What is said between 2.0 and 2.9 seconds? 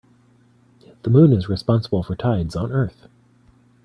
for tides on